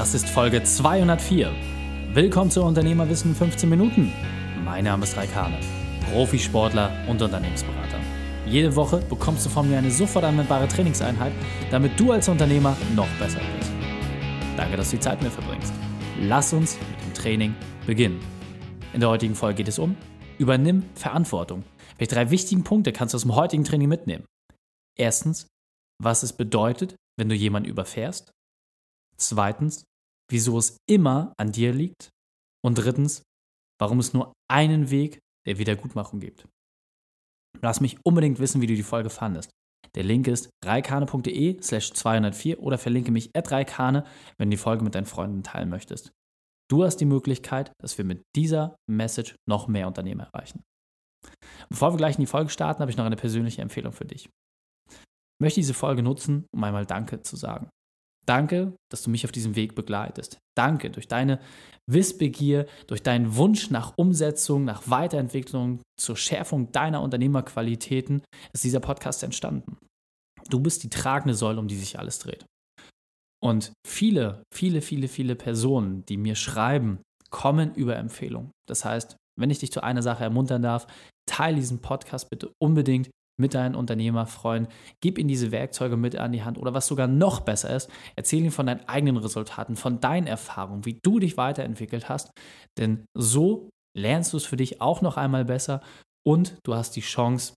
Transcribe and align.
Das 0.00 0.14
ist 0.14 0.30
Folge 0.30 0.62
204. 0.62 1.52
Willkommen 2.14 2.50
zu 2.50 2.62
Unternehmerwissen 2.64 3.34
15 3.34 3.68
Minuten. 3.68 4.10
Mein 4.64 4.84
Name 4.84 5.04
ist 5.04 5.14
Raikane, 5.14 5.60
Profisportler 6.10 6.90
und 7.06 7.20
Unternehmensberater. 7.20 7.98
Jede 8.46 8.74
Woche 8.74 8.96
bekommst 9.10 9.44
du 9.44 9.50
von 9.50 9.68
mir 9.68 9.76
eine 9.76 9.90
sofort 9.90 10.24
anwendbare 10.24 10.66
Trainingseinheit, 10.68 11.34
damit 11.70 12.00
du 12.00 12.12
als 12.12 12.30
Unternehmer 12.30 12.74
noch 12.96 13.08
besser 13.18 13.40
wirst. 13.40 13.70
Danke, 14.56 14.78
dass 14.78 14.88
du 14.88 14.96
die 14.96 15.02
Zeit 15.02 15.20
mit 15.20 15.24
mir 15.24 15.38
verbringst. 15.38 15.74
Lass 16.22 16.54
uns 16.54 16.78
mit 16.78 17.02
dem 17.02 17.12
Training 17.12 17.54
beginnen. 17.86 18.20
In 18.94 19.00
der 19.00 19.10
heutigen 19.10 19.34
Folge 19.34 19.56
geht 19.56 19.68
es 19.68 19.78
um 19.78 19.96
Übernimm 20.38 20.84
Verantwortung. 20.94 21.62
Welche 21.98 22.14
drei 22.14 22.30
wichtigen 22.30 22.64
Punkte 22.64 22.92
kannst 22.92 23.12
du 23.12 23.16
aus 23.16 23.22
dem 23.22 23.34
heutigen 23.34 23.64
Training 23.64 23.90
mitnehmen? 23.90 24.24
Erstens, 24.96 25.46
was 26.02 26.22
es 26.22 26.32
bedeutet, 26.32 26.94
wenn 27.18 27.28
du 27.28 27.34
jemanden 27.34 27.68
überfährst. 27.68 28.30
Zweitens, 29.18 29.84
wieso 30.30 30.58
es 30.58 30.76
immer 30.88 31.34
an 31.36 31.52
dir 31.52 31.72
liegt. 31.72 32.10
Und 32.64 32.76
drittens, 32.76 33.22
warum 33.80 33.98
es 33.98 34.12
nur 34.12 34.32
einen 34.50 34.90
Weg 34.90 35.20
der 35.46 35.58
Wiedergutmachung 35.58 36.20
gibt. 36.20 36.46
Lass 37.62 37.80
mich 37.80 37.98
unbedingt 38.04 38.38
wissen, 38.38 38.60
wie 38.60 38.66
du 38.66 38.74
die 38.74 38.82
Folge 38.82 39.10
fandest. 39.10 39.50
Der 39.94 40.04
Link 40.04 40.28
ist 40.28 40.50
reikane.de 40.64 41.62
slash 41.62 41.92
204 41.92 42.60
oder 42.60 42.78
verlinke 42.78 43.10
mich 43.10 43.30
at 43.34 43.50
reikane, 43.50 44.04
wenn 44.38 44.50
du 44.50 44.56
die 44.56 44.62
Folge 44.62 44.84
mit 44.84 44.94
deinen 44.94 45.06
Freunden 45.06 45.42
teilen 45.42 45.68
möchtest. 45.68 46.12
Du 46.70 46.84
hast 46.84 46.98
die 46.98 47.06
Möglichkeit, 47.06 47.72
dass 47.80 47.98
wir 47.98 48.04
mit 48.04 48.22
dieser 48.36 48.76
Message 48.88 49.34
noch 49.48 49.66
mehr 49.66 49.88
Unternehmen 49.88 50.20
erreichen. 50.20 50.62
Bevor 51.68 51.92
wir 51.92 51.96
gleich 51.96 52.16
in 52.16 52.20
die 52.20 52.26
Folge 52.26 52.50
starten, 52.50 52.80
habe 52.80 52.90
ich 52.90 52.96
noch 52.96 53.04
eine 53.04 53.16
persönliche 53.16 53.62
Empfehlung 53.62 53.92
für 53.92 54.04
dich. 54.04 54.26
Ich 54.88 55.42
möchte 55.42 55.60
diese 55.60 55.74
Folge 55.74 56.02
nutzen, 56.02 56.46
um 56.54 56.62
einmal 56.62 56.86
Danke 56.86 57.22
zu 57.22 57.34
sagen. 57.34 57.68
Danke, 58.30 58.76
dass 58.92 59.02
du 59.02 59.10
mich 59.10 59.24
auf 59.24 59.32
diesem 59.32 59.56
Weg 59.56 59.74
begleitest. 59.74 60.38
Danke 60.56 60.90
durch 60.90 61.08
deine 61.08 61.40
Wissbegier, 61.90 62.66
durch 62.86 63.02
deinen 63.02 63.34
Wunsch 63.34 63.70
nach 63.70 63.94
Umsetzung, 63.96 64.64
nach 64.64 64.88
Weiterentwicklung, 64.88 65.82
zur 65.98 66.16
Schärfung 66.16 66.70
deiner 66.70 67.02
Unternehmerqualitäten 67.02 68.22
ist 68.52 68.62
dieser 68.62 68.78
Podcast 68.78 69.24
entstanden. 69.24 69.78
Du 70.48 70.60
bist 70.60 70.84
die 70.84 70.90
tragende 70.90 71.34
Säule, 71.34 71.58
um 71.58 71.66
die 71.66 71.76
sich 71.76 71.98
alles 71.98 72.20
dreht. 72.20 72.46
Und 73.42 73.72
viele, 73.84 74.44
viele, 74.54 74.80
viele, 74.80 75.08
viele 75.08 75.34
Personen, 75.34 76.04
die 76.06 76.16
mir 76.16 76.36
schreiben, 76.36 77.00
kommen 77.30 77.74
über 77.74 77.96
Empfehlung. 77.96 78.52
Das 78.68 78.84
heißt, 78.84 79.16
wenn 79.36 79.50
ich 79.50 79.58
dich 79.58 79.72
zu 79.72 79.82
einer 79.82 80.02
Sache 80.02 80.22
ermuntern 80.22 80.62
darf, 80.62 80.86
teile 81.28 81.56
diesen 81.56 81.80
Podcast 81.80 82.30
bitte 82.30 82.52
unbedingt 82.62 83.10
mit 83.40 83.54
deinen 83.54 83.74
Unternehmerfreunden, 83.74 84.72
gib 85.00 85.18
ihnen 85.18 85.28
diese 85.28 85.50
Werkzeuge 85.50 85.96
mit 85.96 86.16
an 86.16 86.32
die 86.32 86.44
Hand 86.44 86.58
oder 86.58 86.74
was 86.74 86.86
sogar 86.86 87.08
noch 87.08 87.40
besser 87.40 87.74
ist, 87.74 87.90
erzähl 88.16 88.40
ihnen 88.40 88.50
von 88.50 88.66
deinen 88.66 88.88
eigenen 88.88 89.16
Resultaten, 89.16 89.76
von 89.76 90.00
deinen 90.00 90.26
Erfahrungen, 90.26 90.84
wie 90.84 91.00
du 91.02 91.18
dich 91.18 91.36
weiterentwickelt 91.36 92.08
hast, 92.08 92.30
denn 92.78 93.04
so 93.16 93.68
lernst 93.96 94.32
du 94.32 94.36
es 94.36 94.44
für 94.44 94.56
dich 94.56 94.80
auch 94.80 95.02
noch 95.02 95.16
einmal 95.16 95.44
besser 95.44 95.80
und 96.24 96.56
du 96.64 96.74
hast 96.74 96.94
die 96.96 97.00
Chance, 97.00 97.54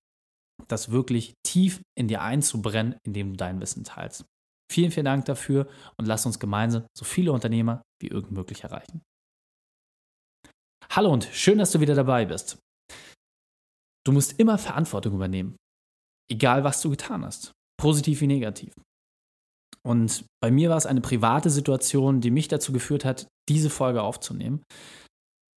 das 0.67 0.92
wirklich 0.92 1.34
tief 1.45 1.81
in 1.98 2.08
dir 2.08 2.22
einzubrennen, 2.22 2.95
indem 3.06 3.31
du 3.31 3.38
dein 3.38 3.59
Wissen 3.59 3.84
teilst. 3.84 4.26
Vielen, 4.72 4.92
vielen 4.92 5.06
Dank 5.06 5.26
dafür 5.26 5.67
und 5.98 6.08
lass 6.08 6.26
uns 6.26 6.39
gemeinsam 6.39 6.86
so 6.98 7.06
viele 7.06 7.31
Unternehmer 7.31 7.84
wie 8.02 8.08
irgend 8.08 8.31
möglich 8.31 8.64
erreichen. 8.64 9.02
Hallo 10.89 11.11
und 11.11 11.26
schön, 11.26 11.58
dass 11.58 11.72
du 11.72 11.80
wieder 11.80 11.95
dabei 11.95 12.26
bist. 12.26 12.59
Du 14.06 14.11
musst 14.11 14.39
immer 14.39 14.58
Verantwortung 14.58 15.14
übernehmen. 15.14 15.56
Egal, 16.31 16.63
was 16.63 16.81
du 16.81 16.89
getan 16.89 17.25
hast. 17.25 17.52
Positiv 17.79 18.21
wie 18.21 18.27
negativ. 18.27 18.73
Und 19.85 20.25
bei 20.41 20.52
mir 20.52 20.69
war 20.69 20.77
es 20.77 20.85
eine 20.85 21.02
private 21.02 21.49
Situation, 21.49 22.21
die 22.21 22.31
mich 22.31 22.47
dazu 22.47 22.71
geführt 22.71 23.03
hat, 23.03 23.27
diese 23.49 23.69
Folge 23.69 24.02
aufzunehmen. 24.02 24.63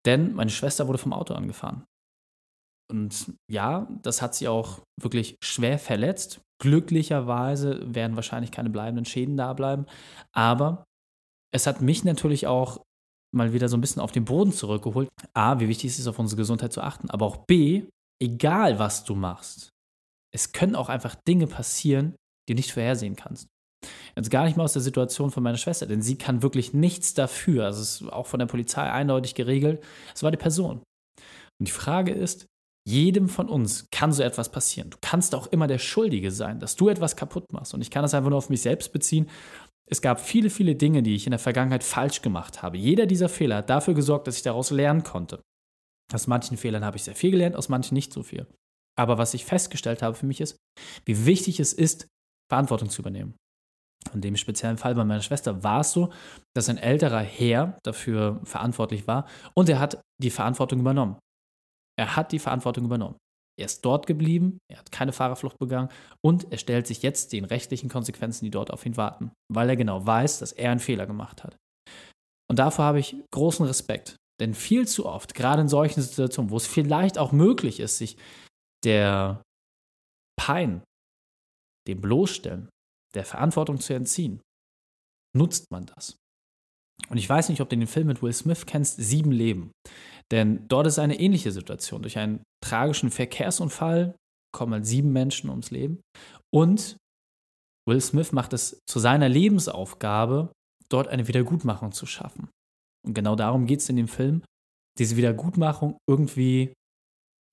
Denn 0.04 0.34
meine 0.34 0.50
Schwester 0.50 0.88
wurde 0.88 0.98
vom 0.98 1.12
Auto 1.12 1.34
angefahren. 1.34 1.84
Und 2.90 3.34
ja, 3.50 3.88
das 4.02 4.22
hat 4.22 4.34
sie 4.34 4.48
auch 4.48 4.80
wirklich 5.00 5.36
schwer 5.42 5.78
verletzt. 5.78 6.40
Glücklicherweise 6.62 7.94
werden 7.94 8.16
wahrscheinlich 8.16 8.50
keine 8.50 8.70
bleibenden 8.70 9.04
Schäden 9.04 9.36
da 9.36 9.52
bleiben. 9.52 9.86
Aber 10.32 10.84
es 11.52 11.66
hat 11.66 11.80
mich 11.80 12.04
natürlich 12.04 12.46
auch 12.46 12.80
mal 13.34 13.52
wieder 13.52 13.68
so 13.68 13.76
ein 13.76 13.80
bisschen 13.80 14.02
auf 14.02 14.12
den 14.12 14.24
Boden 14.24 14.52
zurückgeholt. 14.52 15.08
A, 15.34 15.58
wie 15.60 15.68
wichtig 15.68 15.90
ist 15.90 15.98
es, 15.98 16.06
auf 16.06 16.18
unsere 16.18 16.40
Gesundheit 16.40 16.72
zu 16.72 16.80
achten. 16.80 17.10
Aber 17.10 17.26
auch 17.26 17.44
B, 17.46 17.88
egal 18.22 18.78
was 18.78 19.04
du 19.04 19.14
machst, 19.14 19.70
es 20.36 20.52
können 20.52 20.76
auch 20.76 20.90
einfach 20.90 21.14
Dinge 21.14 21.46
passieren, 21.46 22.14
die 22.46 22.52
du 22.52 22.58
nicht 22.58 22.72
vorhersehen 22.72 23.16
kannst. 23.16 23.48
Jetzt 24.14 24.30
gar 24.30 24.44
nicht 24.44 24.56
mal 24.56 24.64
aus 24.64 24.74
der 24.74 24.82
Situation 24.82 25.30
von 25.30 25.42
meiner 25.42 25.56
Schwester, 25.56 25.86
denn 25.86 26.02
sie 26.02 26.18
kann 26.18 26.42
wirklich 26.42 26.74
nichts 26.74 27.14
dafür. 27.14 27.64
Also 27.64 27.80
es 27.80 28.02
ist 28.02 28.12
auch 28.12 28.26
von 28.26 28.38
der 28.38 28.46
Polizei 28.46 28.82
eindeutig 28.82 29.34
geregelt. 29.34 29.82
Es 30.14 30.22
war 30.22 30.30
die 30.30 30.36
Person. 30.36 30.82
Und 31.58 31.68
die 31.68 31.72
Frage 31.72 32.12
ist, 32.12 32.46
jedem 32.86 33.30
von 33.30 33.48
uns 33.48 33.88
kann 33.90 34.12
so 34.12 34.22
etwas 34.22 34.50
passieren. 34.50 34.90
Du 34.90 34.98
kannst 35.00 35.34
auch 35.34 35.46
immer 35.46 35.66
der 35.66 35.78
Schuldige 35.78 36.30
sein, 36.30 36.60
dass 36.60 36.76
du 36.76 36.90
etwas 36.90 37.16
kaputt 37.16 37.50
machst. 37.50 37.72
Und 37.72 37.80
ich 37.80 37.90
kann 37.90 38.02
das 38.02 38.12
einfach 38.12 38.30
nur 38.30 38.38
auf 38.38 38.50
mich 38.50 38.60
selbst 38.60 38.92
beziehen. 38.92 39.30
Es 39.88 40.02
gab 40.02 40.20
viele, 40.20 40.50
viele 40.50 40.74
Dinge, 40.74 41.02
die 41.02 41.14
ich 41.14 41.26
in 41.26 41.30
der 41.30 41.38
Vergangenheit 41.38 41.82
falsch 41.82 42.20
gemacht 42.20 42.62
habe. 42.62 42.76
Jeder 42.76 43.06
dieser 43.06 43.30
Fehler 43.30 43.56
hat 43.56 43.70
dafür 43.70 43.94
gesorgt, 43.94 44.26
dass 44.26 44.36
ich 44.36 44.42
daraus 44.42 44.70
lernen 44.70 45.02
konnte. 45.02 45.40
Aus 46.12 46.26
manchen 46.26 46.58
Fehlern 46.58 46.84
habe 46.84 46.98
ich 46.98 47.04
sehr 47.04 47.14
viel 47.14 47.30
gelernt, 47.30 47.56
aus 47.56 47.70
manchen 47.70 47.94
nicht 47.94 48.12
so 48.12 48.22
viel. 48.22 48.46
Aber 48.98 49.18
was 49.18 49.34
ich 49.34 49.44
festgestellt 49.44 50.02
habe 50.02 50.16
für 50.16 50.26
mich 50.26 50.40
ist, 50.40 50.56
wie 51.04 51.26
wichtig 51.26 51.60
es 51.60 51.72
ist, 51.72 52.06
Verantwortung 52.50 52.90
zu 52.90 53.02
übernehmen. 53.02 53.34
In 54.14 54.20
dem 54.20 54.36
speziellen 54.36 54.78
Fall 54.78 54.94
bei 54.94 55.04
meiner 55.04 55.22
Schwester 55.22 55.62
war 55.64 55.80
es 55.80 55.92
so, 55.92 56.12
dass 56.54 56.68
ein 56.68 56.78
älterer 56.78 57.20
Herr 57.20 57.78
dafür 57.84 58.40
verantwortlich 58.44 59.06
war 59.06 59.26
und 59.54 59.68
er 59.68 59.80
hat 59.80 60.00
die 60.22 60.30
Verantwortung 60.30 60.80
übernommen. 60.80 61.18
Er 61.98 62.14
hat 62.14 62.32
die 62.32 62.38
Verantwortung 62.38 62.84
übernommen. 62.84 63.16
Er 63.58 63.66
ist 63.66 63.84
dort 63.84 64.06
geblieben, 64.06 64.58
er 64.70 64.78
hat 64.78 64.92
keine 64.92 65.12
Fahrerflucht 65.12 65.58
begangen 65.58 65.88
und 66.22 66.52
er 66.52 66.58
stellt 66.58 66.86
sich 66.86 67.02
jetzt 67.02 67.32
den 67.32 67.46
rechtlichen 67.46 67.88
Konsequenzen, 67.88 68.44
die 68.44 68.50
dort 68.50 68.70
auf 68.70 68.84
ihn 68.84 68.98
warten, 68.98 69.32
weil 69.52 69.70
er 69.70 69.76
genau 69.76 70.06
weiß, 70.06 70.38
dass 70.40 70.52
er 70.52 70.70
einen 70.70 70.80
Fehler 70.80 71.06
gemacht 71.06 71.42
hat. 71.42 71.56
Und 72.50 72.58
davor 72.58 72.84
habe 72.84 73.00
ich 73.00 73.16
großen 73.32 73.64
Respekt, 73.64 74.16
denn 74.40 74.52
viel 74.54 74.86
zu 74.86 75.06
oft, 75.06 75.34
gerade 75.34 75.62
in 75.62 75.68
solchen 75.68 76.02
Situationen, 76.02 76.50
wo 76.50 76.58
es 76.58 76.66
vielleicht 76.66 77.16
auch 77.18 77.32
möglich 77.32 77.80
ist, 77.80 77.96
sich 77.96 78.16
der 78.86 79.42
Pein, 80.38 80.82
dem 81.88 82.00
Bloßstellen, 82.00 82.68
der 83.14 83.24
Verantwortung 83.24 83.80
zu 83.80 83.94
entziehen, 83.94 84.40
nutzt 85.36 85.70
man 85.70 85.86
das. 85.86 86.16
Und 87.10 87.18
ich 87.18 87.28
weiß 87.28 87.48
nicht, 87.48 87.60
ob 87.60 87.68
du 87.68 87.76
den 87.76 87.86
Film 87.86 88.06
mit 88.06 88.22
Will 88.22 88.32
Smith 88.32 88.64
kennst, 88.64 88.96
Sieben 88.96 89.32
Leben. 89.32 89.70
Denn 90.32 90.66
dort 90.68 90.86
ist 90.86 90.98
eine 90.98 91.18
ähnliche 91.18 91.52
Situation. 91.52 92.02
Durch 92.02 92.18
einen 92.18 92.42
tragischen 92.64 93.10
Verkehrsunfall 93.10 94.16
kommen 94.52 94.72
halt 94.72 94.86
sieben 94.86 95.12
Menschen 95.12 95.50
ums 95.50 95.70
Leben. 95.70 96.00
Und 96.52 96.96
Will 97.88 98.00
Smith 98.00 98.32
macht 98.32 98.52
es 98.52 98.80
zu 98.88 98.98
seiner 98.98 99.28
Lebensaufgabe, 99.28 100.52
dort 100.88 101.08
eine 101.08 101.28
Wiedergutmachung 101.28 101.92
zu 101.92 102.06
schaffen. 102.06 102.48
Und 103.06 103.14
genau 103.14 103.36
darum 103.36 103.66
geht 103.66 103.80
es 103.80 103.88
in 103.88 103.96
dem 103.96 104.08
Film, 104.08 104.42
diese 104.98 105.16
Wiedergutmachung 105.16 105.98
irgendwie 106.08 106.72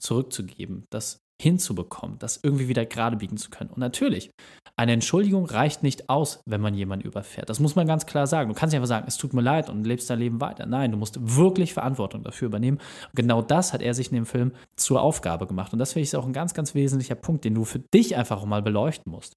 zurückzugeben, 0.01 0.85
das 0.91 1.19
hinzubekommen, 1.43 2.17
das 2.19 2.39
irgendwie 2.41 2.67
wieder 2.67 2.85
gerade 2.85 3.17
biegen 3.17 3.37
zu 3.37 3.49
können. 3.49 3.69
Und 3.69 3.77
natürlich, 3.77 4.31
eine 4.75 4.93
Entschuldigung 4.93 5.45
reicht 5.45 5.83
nicht 5.83 6.09
aus, 6.09 6.41
wenn 6.45 6.61
man 6.61 6.73
jemanden 6.73 7.05
überfährt. 7.05 7.49
Das 7.49 7.59
muss 7.59 7.75
man 7.75 7.85
ganz 7.85 8.05
klar 8.05 8.25
sagen. 8.25 8.49
Du 8.49 8.55
kannst 8.55 8.73
nicht 8.73 8.77
einfach 8.77 8.87
sagen, 8.87 9.05
es 9.07 9.17
tut 9.17 9.33
mir 9.33 9.41
leid 9.41 9.69
und 9.69 9.83
lebst 9.83 10.09
dein 10.09 10.19
Leben 10.19 10.41
weiter. 10.41 10.65
Nein, 10.65 10.91
du 10.91 10.97
musst 10.97 11.17
wirklich 11.21 11.73
Verantwortung 11.73 12.23
dafür 12.23 12.47
übernehmen. 12.47 12.77
Und 12.77 13.15
genau 13.15 13.41
das 13.41 13.73
hat 13.73 13.81
er 13.81 13.93
sich 13.93 14.09
in 14.09 14.15
dem 14.15 14.25
Film 14.25 14.53
zur 14.75 15.01
Aufgabe 15.01 15.45
gemacht. 15.45 15.73
Und 15.73 15.79
das 15.79 15.93
finde 15.93 16.03
ich 16.05 16.15
auch 16.15 16.25
ein 16.25 16.33
ganz, 16.33 16.53
ganz 16.53 16.73
wesentlicher 16.73 17.15
Punkt, 17.15 17.45
den 17.45 17.53
du 17.53 17.65
für 17.65 17.79
dich 17.79 18.15
einfach 18.15 18.43
mal 18.45 18.61
beleuchten 18.61 19.11
musst. 19.11 19.33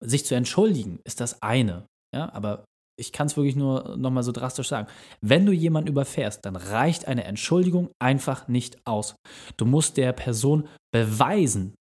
Sich 0.00 0.26
zu 0.26 0.34
entschuldigen 0.34 1.00
ist 1.04 1.20
das 1.20 1.42
eine. 1.42 1.86
Ja, 2.14 2.32
aber 2.32 2.64
ich 2.98 3.12
kann 3.12 3.28
es 3.28 3.36
wirklich 3.36 3.56
nur 3.56 3.96
nochmal 3.96 4.24
so 4.24 4.32
drastisch 4.32 4.68
sagen. 4.68 4.88
Wenn 5.20 5.46
du 5.46 5.52
jemanden 5.52 5.88
überfährst, 5.88 6.44
dann 6.44 6.56
reicht 6.56 7.06
eine 7.06 7.24
Entschuldigung 7.24 7.90
einfach 8.00 8.48
nicht 8.48 8.84
aus. 8.86 9.14
Du 9.56 9.64
musst 9.64 9.96
der 9.96 10.12
Person 10.12 10.68
beweisen, 10.92 11.74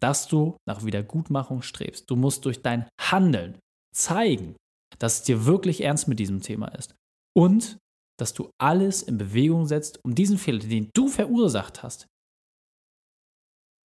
dass 0.00 0.26
du 0.26 0.56
nach 0.66 0.84
Wiedergutmachung 0.84 1.62
strebst. 1.62 2.10
Du 2.10 2.16
musst 2.16 2.44
durch 2.44 2.60
dein 2.60 2.88
Handeln 3.00 3.58
zeigen, 3.94 4.56
dass 4.98 5.20
es 5.20 5.22
dir 5.22 5.46
wirklich 5.46 5.82
ernst 5.82 6.08
mit 6.08 6.18
diesem 6.18 6.40
Thema 6.40 6.68
ist. 6.68 6.94
Und 7.36 7.78
dass 8.18 8.34
du 8.34 8.50
alles 8.60 9.02
in 9.02 9.18
Bewegung 9.18 9.66
setzt, 9.66 10.00
um 10.04 10.14
diesen 10.14 10.38
Fehler, 10.38 10.58
den 10.58 10.90
du 10.94 11.08
verursacht 11.08 11.82
hast, 11.82 12.06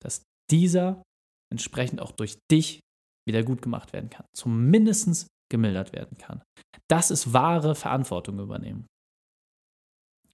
dass 0.02 0.24
dieser 0.52 1.04
entsprechend 1.52 2.02
auch 2.02 2.12
durch 2.12 2.38
dich 2.52 2.80
wieder 3.28 3.44
gut 3.44 3.62
gemacht 3.62 3.94
werden 3.94 4.10
kann. 4.10 4.26
Zumindest 4.36 5.28
gemildert 5.50 5.94
werden 5.94 6.18
kann. 6.18 6.42
Das 6.90 7.12
ist 7.12 7.34
wahre 7.34 7.76
Verantwortung 7.76 8.40
übernehmen. 8.40 8.88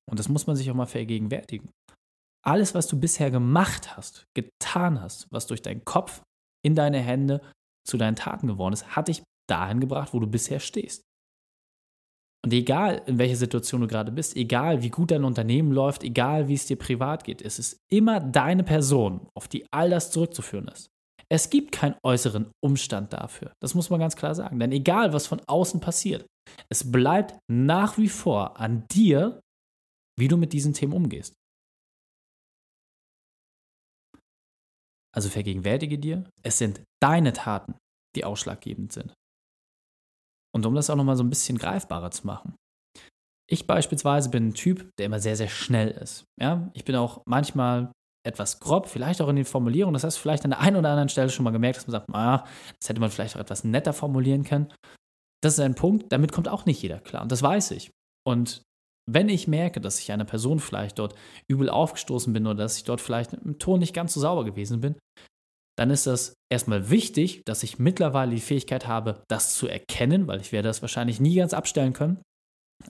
Und 0.10 0.20
das 0.20 0.30
muss 0.30 0.48
man 0.48 0.56
sich 0.56 0.70
auch 0.70 0.76
mal 0.76 0.86
vergegenwärtigen. 0.86 1.70
Alles, 2.46 2.76
was 2.76 2.88
du 2.88 3.00
bisher 3.00 3.32
gemacht 3.32 3.96
hast, 3.96 4.26
getan 4.36 5.02
hast, 5.02 5.28
was 5.32 5.48
durch 5.48 5.62
deinen 5.62 5.86
Kopf 5.86 6.22
in 6.66 6.76
deine 6.76 7.00
Hände 7.00 7.42
zu 7.88 7.98
deinen 7.98 8.16
Taten 8.16 8.48
geworden 8.48 8.74
ist, 8.74 8.96
hat 8.96 9.08
dich 9.08 9.24
dahin 9.50 9.80
gebracht, 9.80 10.14
wo 10.14 10.20
du 10.20 10.28
bisher 10.28 10.60
stehst. 10.60 11.04
Und 12.46 12.52
egal, 12.52 13.02
in 13.06 13.18
welcher 13.20 13.38
Situation 13.38 13.82
du 13.82 13.88
gerade 13.88 14.12
bist, 14.12 14.36
egal, 14.36 14.84
wie 14.84 14.90
gut 14.90 15.12
dein 15.12 15.24
Unternehmen 15.24 15.72
läuft, 15.72 16.04
egal, 16.04 16.50
wie 16.50 16.56
es 16.56 16.66
dir 16.66 16.78
privat 16.78 17.24
geht, 17.24 17.42
es 17.42 17.58
ist 17.58 17.78
immer 17.90 18.20
deine 18.20 18.66
Person, 18.66 19.28
auf 19.34 19.48
die 19.48 19.66
all 19.72 19.90
das 19.90 20.12
zurückzuführen 20.12 20.68
ist. 20.68 20.93
Es 21.34 21.50
gibt 21.50 21.72
keinen 21.72 21.98
äußeren 22.06 22.52
Umstand 22.64 23.12
dafür. 23.12 23.54
Das 23.60 23.74
muss 23.74 23.90
man 23.90 24.00
ganz 24.00 24.16
klar 24.16 24.36
sagen. 24.36 24.60
Denn 24.60 24.72
egal, 24.72 25.14
was 25.14 25.26
von 25.26 25.42
außen 25.48 25.80
passiert, 25.80 26.28
es 26.70 26.92
bleibt 26.92 27.40
nach 27.50 27.98
wie 27.98 28.08
vor 28.08 28.60
an 28.60 28.86
dir, 28.90 29.42
wie 30.16 30.28
du 30.28 30.38
mit 30.38 30.54
diesen 30.54 30.74
Themen 30.74 30.94
umgehst. 30.94 31.34
Also 35.12 35.30
vergegenwärtige 35.30 35.98
dir, 35.98 36.30
es 36.44 36.60
sind 36.60 36.84
deine 37.02 37.34
Taten, 37.34 37.80
die 38.16 38.26
ausschlaggebend 38.26 38.94
sind. 38.94 39.16
Und 40.54 40.68
um 40.68 40.76
das 40.76 40.92
auch 40.92 40.96
nochmal 40.96 41.18
so 41.18 41.24
ein 41.24 41.32
bisschen 41.32 41.58
greifbarer 41.58 42.12
zu 42.12 42.28
machen. 42.28 42.56
Ich 43.50 43.66
beispielsweise 43.66 44.30
bin 44.30 44.50
ein 44.50 44.54
Typ, 44.54 44.88
der 45.00 45.08
immer 45.08 45.20
sehr, 45.20 45.36
sehr 45.36 45.50
schnell 45.50 45.90
ist. 45.90 46.26
Ja? 46.40 46.70
Ich 46.76 46.86
bin 46.86 46.96
auch 46.96 47.24
manchmal 47.26 47.92
etwas 48.26 48.60
grob, 48.60 48.88
vielleicht 48.88 49.22
auch 49.22 49.30
in 49.30 49.36
den 49.36 49.46
Formulierungen. 49.46 49.94
Das 49.94 50.04
heißt, 50.04 50.18
vielleicht 50.18 50.44
an 50.46 50.52
der 50.52 50.60
einen 50.60 50.78
oder 50.78 50.90
anderen 50.90 51.10
Stelle 51.10 51.30
schon 51.30 51.44
mal 51.44 51.52
gemerkt, 51.52 51.78
dass 51.78 51.88
man 51.88 51.92
sagt, 51.92 52.10
ah, 52.14 52.46
das 52.80 52.90
hätte 52.90 53.02
man 53.02 53.10
vielleicht 53.10 53.36
auch 53.36 53.42
etwas 53.42 53.64
netter 53.64 53.94
formulieren 53.94 54.44
können. 54.44 54.72
Das 55.42 55.54
ist 55.54 55.60
ein 55.60 55.76
Punkt, 55.76 56.12
damit 56.12 56.32
kommt 56.32 56.48
auch 56.48 56.66
nicht 56.66 56.82
jeder 56.82 57.00
klar. 57.00 57.22
Und 57.22 57.32
das 57.32 57.42
weiß 57.42 57.72
ich. 57.72 57.92
Und 58.26 58.64
wenn 59.10 59.28
ich 59.28 59.48
merke, 59.48 59.82
dass 59.82 60.00
ich 60.00 60.12
einer 60.12 60.24
Person 60.24 60.60
vielleicht 60.60 61.00
dort 61.00 61.16
übel 61.50 61.70
aufgestoßen 61.70 62.32
bin 62.32 62.48
oder 62.48 62.64
dass 62.64 62.78
ich 62.78 62.86
dort 62.86 63.02
vielleicht 63.02 63.34
im 63.34 63.60
Ton 63.60 63.80
nicht 63.80 63.94
ganz 63.94 64.14
so 64.14 64.22
sauber 64.22 64.46
gewesen 64.46 64.80
bin, 64.80 64.96
dann 65.78 65.90
ist 65.90 66.08
das 66.08 66.36
erstmal 66.52 66.90
wichtig, 66.90 67.42
dass 67.46 67.64
ich 67.64 67.80
mittlerweile 67.80 68.36
die 68.36 68.42
Fähigkeit 68.42 68.88
habe, 68.88 69.24
das 69.28 69.56
zu 69.56 69.68
erkennen, 69.68 70.28
weil 70.28 70.40
ich 70.40 70.52
werde 70.52 70.70
das 70.70 70.82
wahrscheinlich 70.82 71.20
nie 71.20 71.36
ganz 71.36 71.54
abstellen 71.54 71.94
können. 71.94 72.22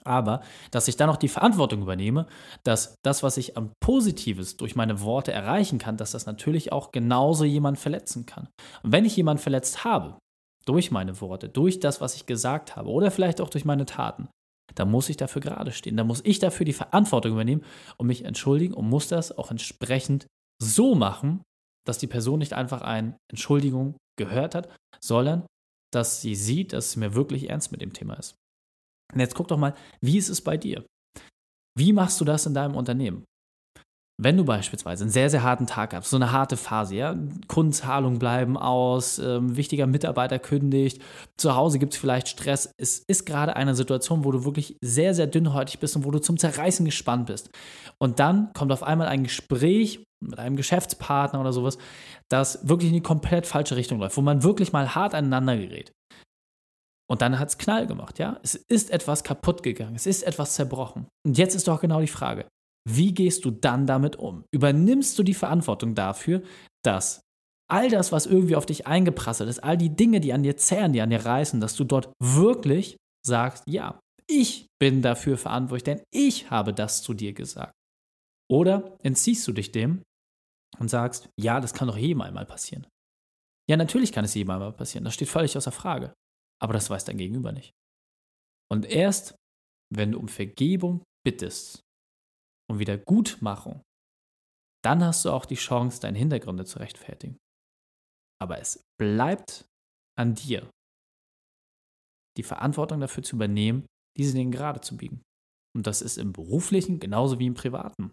Aber 0.03 0.41
dass 0.71 0.87
ich 0.87 0.97
dann 0.97 1.09
auch 1.09 1.17
die 1.17 1.27
Verantwortung 1.27 1.81
übernehme, 1.81 2.27
dass 2.63 2.95
das, 3.03 3.23
was 3.23 3.37
ich 3.37 3.57
am 3.57 3.71
Positives 3.79 4.57
durch 4.57 4.75
meine 4.75 5.01
Worte 5.01 5.31
erreichen 5.31 5.79
kann, 5.79 5.97
dass 5.97 6.11
das 6.11 6.25
natürlich 6.25 6.71
auch 6.71 6.91
genauso 6.91 7.43
jemand 7.43 7.79
verletzen 7.79 8.25
kann. 8.25 8.49
Und 8.83 8.91
wenn 8.91 9.05
ich 9.05 9.15
jemanden 9.15 9.41
verletzt 9.41 9.83
habe, 9.83 10.17
durch 10.65 10.91
meine 10.91 11.19
Worte, 11.21 11.49
durch 11.49 11.79
das, 11.79 12.01
was 12.01 12.15
ich 12.15 12.25
gesagt 12.25 12.75
habe 12.75 12.89
oder 12.89 13.11
vielleicht 13.11 13.41
auch 13.41 13.49
durch 13.49 13.65
meine 13.65 13.85
Taten, 13.85 14.29
dann 14.75 14.89
muss 14.89 15.09
ich 15.09 15.17
dafür 15.17 15.41
gerade 15.41 15.71
stehen. 15.71 15.97
Dann 15.97 16.07
muss 16.07 16.21
ich 16.23 16.39
dafür 16.39 16.65
die 16.65 16.73
Verantwortung 16.73 17.33
übernehmen 17.33 17.63
und 17.97 18.07
mich 18.07 18.25
entschuldigen 18.25 18.73
und 18.73 18.89
muss 18.89 19.07
das 19.07 19.37
auch 19.37 19.51
entsprechend 19.51 20.25
so 20.61 20.95
machen, 20.95 21.43
dass 21.85 21.97
die 21.97 22.07
Person 22.07 22.39
nicht 22.39 22.53
einfach 22.53 22.81
eine 22.81 23.17
Entschuldigung 23.29 23.97
gehört 24.17 24.55
hat, 24.55 24.69
sondern 25.03 25.45
dass 25.93 26.21
sie 26.21 26.35
sieht, 26.35 26.73
dass 26.73 26.87
es 26.87 26.95
mir 26.95 27.13
wirklich 27.13 27.49
ernst 27.49 27.71
mit 27.71 27.81
dem 27.81 27.93
Thema 27.93 28.15
ist. 28.15 28.35
Und 29.11 29.19
jetzt 29.19 29.35
guck 29.35 29.47
doch 29.47 29.57
mal, 29.57 29.73
wie 30.01 30.17
ist 30.17 30.29
es 30.29 30.41
bei 30.41 30.57
dir? 30.57 30.85
Wie 31.77 31.93
machst 31.93 32.21
du 32.21 32.25
das 32.25 32.45
in 32.45 32.53
deinem 32.53 32.75
Unternehmen? 32.75 33.25
Wenn 34.21 34.37
du 34.37 34.45
beispielsweise 34.45 35.03
einen 35.03 35.11
sehr, 35.11 35.31
sehr 35.31 35.41
harten 35.41 35.65
Tag 35.65 35.93
hast, 35.93 36.11
so 36.11 36.17
eine 36.17 36.31
harte 36.31 36.55
Phase, 36.55 36.95
ja, 36.95 37.17
Kundenzahlungen 37.47 38.19
bleiben 38.19 38.57
aus, 38.57 39.17
ähm, 39.17 39.57
wichtiger 39.57 39.87
Mitarbeiter 39.87 40.37
kündigt, 40.37 41.01
zu 41.35 41.55
Hause 41.55 41.79
gibt 41.79 41.93
es 41.93 41.99
vielleicht 41.99 42.27
Stress, 42.27 42.71
es 42.77 42.99
ist 42.99 43.25
gerade 43.25 43.55
eine 43.55 43.73
Situation, 43.73 44.23
wo 44.23 44.31
du 44.31 44.45
wirklich 44.45 44.77
sehr, 44.81 45.15
sehr 45.15 45.25
dünnhäutig 45.25 45.79
bist 45.79 45.95
und 45.95 46.05
wo 46.05 46.11
du 46.11 46.19
zum 46.19 46.37
Zerreißen 46.37 46.85
gespannt 46.85 47.25
bist. 47.25 47.49
Und 47.97 48.19
dann 48.19 48.53
kommt 48.53 48.71
auf 48.71 48.83
einmal 48.83 49.07
ein 49.07 49.23
Gespräch 49.23 50.03
mit 50.23 50.37
einem 50.37 50.57
Geschäftspartner 50.57 51.41
oder 51.41 51.51
sowas, 51.51 51.79
das 52.29 52.67
wirklich 52.67 52.89
in 52.89 52.95
die 52.95 53.01
komplett 53.01 53.47
falsche 53.47 53.75
Richtung 53.75 53.99
läuft, 53.99 54.15
wo 54.15 54.21
man 54.21 54.43
wirklich 54.43 54.73
mal 54.73 54.93
hart 54.93 55.15
aneinander 55.15 55.57
gerät. 55.57 55.91
Und 57.09 57.21
dann 57.21 57.37
hat 57.37 57.49
es 57.49 57.57
Knall 57.57 57.85
gemacht, 57.87 58.19
ja. 58.19 58.39
Es 58.43 58.55
ist 58.55 58.89
etwas 58.91 59.23
kaputt 59.23 59.63
gegangen, 59.63 59.95
es 59.95 60.05
ist 60.05 60.23
etwas 60.23 60.55
zerbrochen. 60.55 61.07
Und 61.25 61.37
jetzt 61.37 61.55
ist 61.55 61.67
doch 61.67 61.81
genau 61.81 61.99
die 61.99 62.07
Frage, 62.07 62.47
wie 62.89 63.13
gehst 63.13 63.45
du 63.45 63.51
dann 63.51 63.87
damit 63.87 64.15
um? 64.17 64.45
Übernimmst 64.51 65.17
du 65.17 65.23
die 65.23 65.33
Verantwortung 65.33 65.95
dafür, 65.95 66.43
dass 66.83 67.21
all 67.71 67.89
das, 67.89 68.11
was 68.11 68.25
irgendwie 68.25 68.55
auf 68.55 68.65
dich 68.65 68.87
eingeprasselt 68.87 69.49
ist, 69.49 69.63
all 69.63 69.77
die 69.77 69.95
Dinge, 69.95 70.19
die 70.19 70.33
an 70.33 70.43
dir 70.43 70.57
zehren, 70.57 70.93
die 70.93 71.01
an 71.01 71.09
dir 71.09 71.25
reißen, 71.25 71.59
dass 71.61 71.75
du 71.75 71.83
dort 71.83 72.11
wirklich 72.21 72.97
sagst, 73.25 73.63
ja, 73.67 73.99
ich 74.27 74.67
bin 74.79 75.01
dafür 75.01 75.37
verantwortlich, 75.37 75.83
denn 75.83 76.01
ich 76.13 76.49
habe 76.49 76.73
das 76.73 77.01
zu 77.01 77.13
dir 77.13 77.33
gesagt. 77.33 77.73
Oder 78.51 78.97
entziehst 79.01 79.47
du 79.47 79.53
dich 79.53 79.71
dem 79.71 80.03
und 80.79 80.89
sagst, 80.89 81.29
ja, 81.39 81.59
das 81.59 81.73
kann 81.73 81.87
doch 81.87 81.97
jedem 81.97 82.21
einmal 82.21 82.45
passieren. 82.45 82.85
Ja, 83.69 83.77
natürlich 83.77 84.11
kann 84.11 84.25
es 84.25 84.33
jedem 84.33 84.51
einmal 84.51 84.73
passieren, 84.73 85.05
das 85.05 85.13
steht 85.13 85.29
völlig 85.29 85.55
außer 85.55 85.71
Frage. 85.71 86.13
Aber 86.61 86.73
das 86.73 86.89
weiß 86.89 87.05
dein 87.05 87.17
Gegenüber 87.17 87.51
nicht. 87.51 87.71
Und 88.71 88.85
erst, 88.85 89.35
wenn 89.93 90.13
du 90.13 90.19
um 90.19 90.27
Vergebung 90.27 91.03
bittest 91.25 91.81
und 92.69 92.79
Wiedergutmachung, 92.79 93.81
dann 94.83 95.03
hast 95.03 95.25
du 95.25 95.31
auch 95.31 95.45
die 95.45 95.55
Chance, 95.55 96.01
deine 96.01 96.17
Hintergründe 96.17 96.65
zu 96.65 96.79
rechtfertigen. 96.79 97.37
Aber 98.41 98.59
es 98.59 98.83
bleibt 98.99 99.65
an 100.17 100.35
dir, 100.35 100.69
die 102.37 102.43
Verantwortung 102.43 102.99
dafür 102.99 103.23
zu 103.23 103.35
übernehmen, 103.35 103.85
diese 104.17 104.33
Dinge 104.33 104.51
gerade 104.51 104.81
zu 104.81 104.97
biegen. 104.97 105.21
Und 105.75 105.87
das 105.87 106.01
ist 106.01 106.17
im 106.17 106.33
beruflichen 106.33 106.99
genauso 106.99 107.39
wie 107.39 107.47
im 107.47 107.53
privaten. 107.53 108.11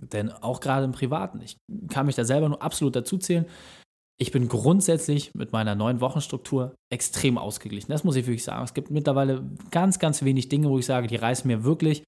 Denn 0.00 0.30
auch 0.30 0.60
gerade 0.60 0.84
im 0.84 0.92
Privaten, 0.92 1.40
ich 1.40 1.56
kann 1.88 2.06
mich 2.06 2.16
da 2.16 2.24
selber 2.24 2.48
nur 2.48 2.62
absolut 2.62 2.96
dazu 2.96 3.18
zählen, 3.18 3.48
ich 4.18 4.32
bin 4.32 4.48
grundsätzlich 4.48 5.34
mit 5.34 5.52
meiner 5.52 5.74
neuen 5.74 6.00
Wochenstruktur 6.00 6.74
extrem 6.90 7.36
ausgeglichen. 7.36 7.92
Das 7.92 8.04
muss 8.04 8.16
ich 8.16 8.26
wirklich 8.26 8.44
sagen. 8.44 8.64
Es 8.64 8.74
gibt 8.74 8.90
mittlerweile 8.90 9.44
ganz, 9.70 9.98
ganz 9.98 10.24
wenig 10.24 10.48
Dinge, 10.48 10.70
wo 10.70 10.78
ich 10.78 10.86
sage, 10.86 11.06
die 11.06 11.16
reißen 11.16 11.46
mir 11.46 11.64
wirklich 11.64 12.04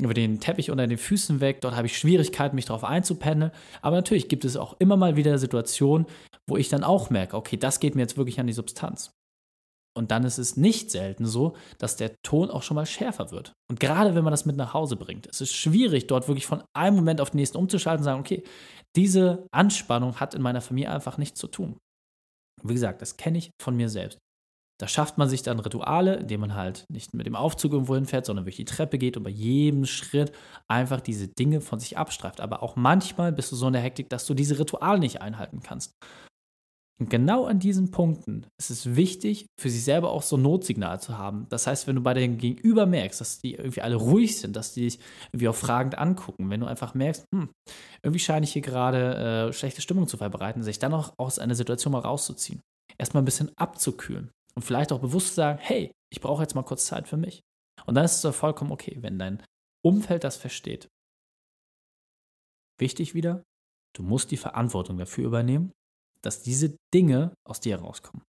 über 0.00 0.14
den 0.14 0.40
Teppich 0.40 0.70
unter 0.70 0.86
den 0.86 0.96
Füßen 0.96 1.40
weg. 1.40 1.60
Dort 1.60 1.76
habe 1.76 1.86
ich 1.86 1.98
Schwierigkeiten, 1.98 2.56
mich 2.56 2.64
darauf 2.64 2.84
einzupendeln. 2.84 3.52
Aber 3.82 3.96
natürlich 3.96 4.28
gibt 4.28 4.46
es 4.46 4.56
auch 4.56 4.76
immer 4.78 4.96
mal 4.96 5.16
wieder 5.16 5.36
Situationen, 5.36 6.06
wo 6.48 6.56
ich 6.56 6.70
dann 6.70 6.84
auch 6.84 7.10
merke, 7.10 7.36
okay, 7.36 7.58
das 7.58 7.80
geht 7.80 7.94
mir 7.94 8.02
jetzt 8.02 8.16
wirklich 8.16 8.40
an 8.40 8.46
die 8.46 8.54
Substanz. 8.54 9.12
Und 9.94 10.10
dann 10.10 10.24
ist 10.24 10.38
es 10.38 10.56
nicht 10.56 10.90
selten 10.90 11.26
so, 11.26 11.54
dass 11.76 11.96
der 11.96 12.16
Ton 12.22 12.50
auch 12.50 12.62
schon 12.62 12.76
mal 12.76 12.86
schärfer 12.86 13.30
wird. 13.30 13.52
Und 13.70 13.78
gerade 13.78 14.14
wenn 14.14 14.24
man 14.24 14.30
das 14.30 14.46
mit 14.46 14.56
nach 14.56 14.72
Hause 14.72 14.96
bringt, 14.96 15.26
es 15.26 15.42
ist 15.42 15.54
schwierig, 15.54 16.06
dort 16.06 16.28
wirklich 16.28 16.46
von 16.46 16.62
einem 16.74 16.96
Moment 16.96 17.20
auf 17.20 17.30
den 17.30 17.36
nächsten 17.36 17.58
umzuschalten 17.58 18.00
und 18.00 18.04
sagen, 18.04 18.20
okay, 18.20 18.42
diese 18.96 19.46
Anspannung 19.52 20.20
hat 20.20 20.34
in 20.34 20.42
meiner 20.42 20.60
Familie 20.60 20.90
einfach 20.90 21.18
nichts 21.18 21.38
zu 21.38 21.48
tun. 21.48 21.78
Wie 22.62 22.74
gesagt, 22.74 23.02
das 23.02 23.16
kenne 23.16 23.38
ich 23.38 23.50
von 23.60 23.76
mir 23.76 23.88
selbst. 23.88 24.18
Da 24.80 24.88
schafft 24.88 25.16
man 25.16 25.28
sich 25.28 25.42
dann 25.42 25.60
Rituale, 25.60 26.16
indem 26.16 26.40
man 26.40 26.54
halt 26.54 26.86
nicht 26.90 27.14
mit 27.14 27.26
dem 27.26 27.36
Aufzug 27.36 27.72
irgendwo 27.72 27.94
hinfährt, 27.94 28.26
sondern 28.26 28.44
durch 28.44 28.56
die 28.56 28.64
Treppe 28.64 28.98
geht 28.98 29.16
und 29.16 29.22
bei 29.22 29.30
jedem 29.30 29.84
Schritt 29.86 30.32
einfach 30.68 31.00
diese 31.00 31.28
Dinge 31.28 31.60
von 31.60 31.78
sich 31.78 31.96
abstreift. 31.96 32.40
Aber 32.40 32.62
auch 32.62 32.74
manchmal 32.74 33.32
bist 33.32 33.52
du 33.52 33.56
so 33.56 33.68
in 33.68 33.74
der 33.74 33.82
Hektik, 33.82 34.10
dass 34.10 34.26
du 34.26 34.34
diese 34.34 34.58
Rituale 34.58 34.98
nicht 34.98 35.20
einhalten 35.20 35.60
kannst. 35.60 35.92
Und 37.00 37.10
genau 37.10 37.46
an 37.46 37.58
diesen 37.58 37.90
Punkten 37.90 38.46
ist 38.60 38.70
es 38.70 38.94
wichtig, 38.94 39.46
für 39.58 39.70
sich 39.70 39.82
selber 39.82 40.10
auch 40.10 40.22
so 40.22 40.36
ein 40.36 40.42
Notsignal 40.42 41.00
zu 41.00 41.18
haben. 41.18 41.46
Das 41.48 41.66
heißt, 41.66 41.86
wenn 41.86 41.96
du 41.96 42.02
bei 42.02 42.14
deinem 42.14 42.38
Gegenüber 42.38 42.86
merkst, 42.86 43.20
dass 43.20 43.40
die 43.40 43.54
irgendwie 43.54 43.82
alle 43.82 43.96
ruhig 43.96 44.38
sind, 44.38 44.54
dass 44.54 44.72
die 44.72 44.82
dich 44.82 45.00
irgendwie 45.32 45.48
auch 45.48 45.54
fragend 45.56 45.98
angucken, 45.98 46.50
wenn 46.50 46.60
du 46.60 46.66
einfach 46.66 46.94
merkst, 46.94 47.24
hm, 47.34 47.50
irgendwie 48.02 48.20
scheine 48.20 48.44
ich 48.44 48.52
hier 48.52 48.62
gerade 48.62 49.48
äh, 49.48 49.52
schlechte 49.52 49.80
Stimmung 49.80 50.06
zu 50.06 50.16
verbreiten, 50.16 50.62
sich 50.62 50.78
dann 50.78 50.94
auch 50.94 51.12
aus 51.18 51.38
einer 51.38 51.54
Situation 51.54 51.92
mal 51.92 52.00
rauszuziehen. 52.00 52.60
Erstmal 52.98 53.22
ein 53.22 53.26
bisschen 53.26 53.50
abzukühlen 53.56 54.30
und 54.54 54.62
vielleicht 54.62 54.92
auch 54.92 55.00
bewusst 55.00 55.28
zu 55.28 55.34
sagen, 55.34 55.58
hey, 55.60 55.90
ich 56.12 56.20
brauche 56.20 56.42
jetzt 56.42 56.54
mal 56.54 56.62
kurz 56.62 56.86
Zeit 56.86 57.08
für 57.08 57.16
mich. 57.16 57.40
Und 57.86 57.94
dann 57.94 58.04
ist 58.04 58.16
es 58.16 58.22
doch 58.22 58.34
vollkommen 58.34 58.70
okay, 58.70 58.98
wenn 59.00 59.18
dein 59.18 59.42
Umfeld 59.84 60.22
das 60.22 60.36
versteht. 60.36 60.88
Wichtig 62.78 63.14
wieder, 63.14 63.42
du 63.96 64.02
musst 64.02 64.30
die 64.30 64.36
Verantwortung 64.36 64.98
dafür 64.98 65.26
übernehmen 65.26 65.72
dass 66.24 66.42
diese 66.42 66.76
Dinge 66.94 67.34
aus 67.48 67.60
dir 67.60 67.78
herauskommen. 67.78 68.22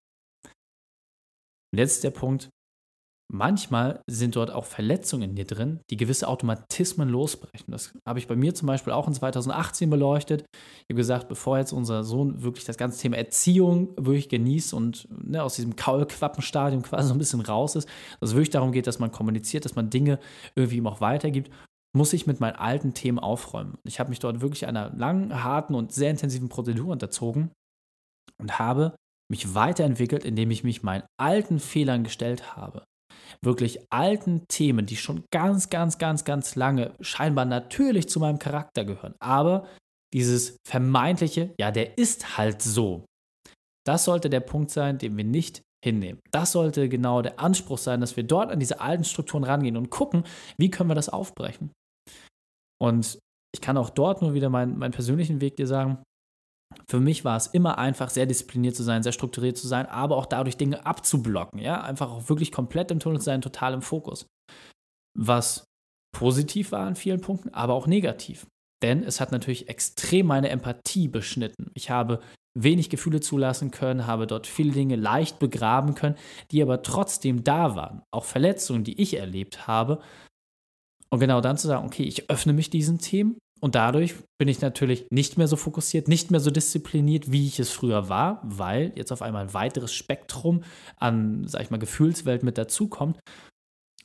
Und 1.73 1.79
jetzt 1.79 2.03
der 2.03 2.11
Punkt, 2.11 2.49
manchmal 3.33 4.03
sind 4.07 4.35
dort 4.35 4.51
auch 4.51 4.65
Verletzungen 4.65 5.31
in 5.31 5.35
dir 5.35 5.45
drin, 5.45 5.79
die 5.89 5.97
gewisse 5.97 6.27
Automatismen 6.27 7.09
losbrechen. 7.09 7.71
Das 7.71 7.97
habe 8.07 8.19
ich 8.19 8.27
bei 8.27 8.35
mir 8.35 8.53
zum 8.53 8.67
Beispiel 8.67 8.93
auch 8.93 9.07
in 9.07 9.13
2018 9.13 9.89
beleuchtet. 9.89 10.45
Ich 10.53 10.85
habe 10.91 10.95
gesagt, 10.95 11.27
bevor 11.29 11.57
jetzt 11.57 11.71
unser 11.71 12.03
Sohn 12.03 12.43
wirklich 12.43 12.65
das 12.65 12.77
ganze 12.77 13.01
Thema 13.01 13.17
Erziehung 13.17 13.89
wirklich 13.97 14.29
genießt 14.29 14.73
und 14.73 15.07
ne, 15.09 15.41
aus 15.41 15.55
diesem 15.55 15.75
Kaulquappenstadium 15.75 16.83
quasi 16.83 17.07
so 17.07 17.15
ein 17.15 17.19
bisschen 17.19 17.41
raus 17.41 17.75
ist, 17.75 17.89
dass 18.19 18.29
es 18.29 18.35
wirklich 18.35 18.51
darum 18.51 18.71
geht, 18.71 18.85
dass 18.85 18.99
man 18.99 19.11
kommuniziert, 19.11 19.65
dass 19.65 19.75
man 19.75 19.89
Dinge 19.89 20.19
irgendwie 20.55 20.77
ihm 20.77 20.87
auch 20.87 21.01
weitergibt, 21.01 21.49
muss 21.95 22.13
ich 22.13 22.27
mit 22.27 22.39
meinen 22.39 22.55
alten 22.55 22.93
Themen 22.93 23.19
aufräumen. 23.19 23.77
Ich 23.83 23.99
habe 23.99 24.09
mich 24.09 24.19
dort 24.19 24.41
wirklich 24.41 24.67
einer 24.67 24.91
langen, 24.95 25.43
harten 25.43 25.75
und 25.75 25.91
sehr 25.91 26.11
intensiven 26.11 26.49
Prozedur 26.49 26.91
unterzogen, 26.91 27.51
und 28.39 28.59
habe 28.59 28.95
mich 29.31 29.55
weiterentwickelt, 29.55 30.25
indem 30.25 30.51
ich 30.51 30.63
mich 30.63 30.83
meinen 30.83 31.03
alten 31.19 31.59
Fehlern 31.59 32.03
gestellt 32.03 32.55
habe. 32.55 32.83
Wirklich 33.41 33.79
alten 33.91 34.45
Themen, 34.47 34.85
die 34.85 34.95
schon 34.95 35.23
ganz, 35.31 35.69
ganz, 35.69 35.97
ganz, 35.97 36.23
ganz 36.23 36.55
lange 36.55 36.93
scheinbar 37.01 37.45
natürlich 37.45 38.07
zu 38.07 38.19
meinem 38.19 38.39
Charakter 38.39 38.85
gehören. 38.85 39.15
Aber 39.19 39.67
dieses 40.13 40.57
vermeintliche, 40.67 41.53
ja, 41.59 41.71
der 41.71 41.97
ist 41.97 42.37
halt 42.37 42.61
so. 42.61 43.05
Das 43.85 44.05
sollte 44.05 44.29
der 44.29 44.39
Punkt 44.39 44.71
sein, 44.71 44.97
den 44.97 45.17
wir 45.17 45.25
nicht 45.25 45.61
hinnehmen. 45.83 46.19
Das 46.31 46.53
sollte 46.53 46.87
genau 46.87 47.21
der 47.21 47.39
Anspruch 47.39 47.77
sein, 47.77 47.99
dass 47.99 48.15
wir 48.15 48.23
dort 48.23 48.51
an 48.51 48.59
diese 48.59 48.79
alten 48.79 49.03
Strukturen 49.03 49.43
rangehen 49.43 49.75
und 49.75 49.89
gucken, 49.89 50.23
wie 50.57 50.69
können 50.69 50.89
wir 50.89 50.95
das 50.95 51.09
aufbrechen. 51.09 51.71
Und 52.81 53.19
ich 53.53 53.61
kann 53.61 53.77
auch 53.77 53.89
dort 53.89 54.21
nur 54.21 54.33
wieder 54.33 54.49
meinen, 54.49 54.77
meinen 54.77 54.91
persönlichen 54.93 55.41
Weg 55.41 55.57
dir 55.57 55.67
sagen, 55.67 56.01
für 56.87 56.99
mich 56.99 57.25
war 57.25 57.37
es 57.37 57.47
immer 57.47 57.77
einfach, 57.77 58.09
sehr 58.09 58.25
diszipliniert 58.25 58.75
zu 58.75 58.83
sein, 58.83 59.03
sehr 59.03 59.11
strukturiert 59.11 59.57
zu 59.57 59.67
sein, 59.67 59.85
aber 59.85 60.17
auch 60.17 60.25
dadurch 60.25 60.57
Dinge 60.57 60.85
abzublocken. 60.85 61.59
Ja, 61.59 61.81
einfach 61.81 62.11
auch 62.11 62.29
wirklich 62.29 62.51
komplett 62.51 62.91
im 62.91 62.99
Tunnel 62.99 63.19
zu 63.19 63.25
sein, 63.25 63.41
total 63.41 63.73
im 63.73 63.81
Fokus. 63.81 64.27
Was 65.17 65.65
positiv 66.15 66.71
war 66.71 66.85
an 66.85 66.95
vielen 66.95 67.21
Punkten, 67.21 67.53
aber 67.53 67.73
auch 67.73 67.87
negativ. 67.87 68.45
Denn 68.83 69.03
es 69.03 69.21
hat 69.21 69.31
natürlich 69.31 69.69
extrem 69.69 70.27
meine 70.27 70.49
Empathie 70.49 71.07
beschnitten. 71.07 71.71
Ich 71.73 71.89
habe 71.89 72.19
wenig 72.55 72.89
Gefühle 72.89 73.21
zulassen 73.21 73.71
können, 73.71 74.05
habe 74.05 74.27
dort 74.27 74.45
viele 74.45 74.73
Dinge 74.73 74.95
leicht 74.95 75.39
begraben 75.39 75.95
können, 75.95 76.17
die 76.51 76.61
aber 76.61 76.83
trotzdem 76.83 77.43
da 77.43 77.75
waren. 77.75 78.03
Auch 78.11 78.25
Verletzungen, 78.25 78.83
die 78.83 79.01
ich 79.01 79.15
erlebt 79.15 79.67
habe. 79.67 80.01
Und 81.09 81.19
genau 81.19 81.41
dann 81.41 81.57
zu 81.57 81.67
sagen, 81.67 81.85
okay, 81.85 82.03
ich 82.03 82.29
öffne 82.29 82.53
mich 82.53 82.69
diesen 82.69 82.99
Themen 82.99 83.37
und 83.63 83.75
dadurch 83.75 84.15
bin 84.37 84.49
ich 84.49 84.59
natürlich 84.59 85.07
nicht 85.09 85.37
mehr 85.37 85.47
so 85.47 85.55
fokussiert, 85.55 86.09
nicht 86.09 86.31
mehr 86.31 86.41
so 86.41 86.51
diszipliniert, 86.51 87.31
wie 87.31 87.47
ich 87.47 87.61
es 87.61 87.69
früher 87.69 88.09
war, 88.09 88.41
weil 88.43 88.91
jetzt 88.97 89.13
auf 89.13 89.21
einmal 89.21 89.43
ein 89.43 89.53
weiteres 89.53 89.93
Spektrum 89.93 90.65
an, 90.97 91.47
sag 91.47 91.61
ich 91.61 91.69
mal, 91.69 91.77
Gefühlswelt 91.77 92.43
mit 92.43 92.57
dazukommt. 92.57 93.21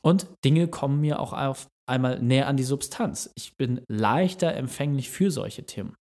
Und 0.01 0.27
Dinge 0.45 0.69
kommen 0.69 1.01
mir 1.01 1.19
auch 1.19 1.33
auf 1.33 1.67
einmal 1.89 2.21
näher 2.21 2.47
an 2.47 2.55
die 2.55 2.63
Substanz. 2.63 3.33
Ich 3.35 3.57
bin 3.57 3.81
leichter 3.89 4.53
empfänglich 4.53 5.09
für 5.09 5.29
solche 5.29 5.65
Themen. 5.65 5.93